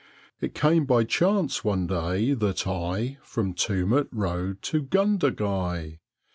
[0.41, 5.99] It came by chance one day that I From Tumut rode to Gundagai.